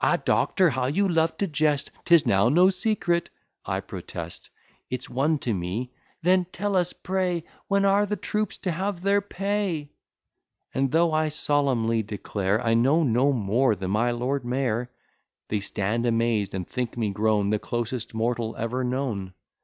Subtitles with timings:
[0.00, 1.90] "Ah, Doctor, how you love to jest!
[2.04, 3.28] 'Tis now no secret"
[3.66, 4.50] I protest
[4.88, 5.90] It's one to me
[6.22, 9.90] "Then tell us, pray, When are the troops to have their pay?"
[10.72, 14.92] And, though I solemnly declare I know no more than my lord mayor,
[15.48, 19.32] They stand amazed, and think me grown The closest mortal ever known.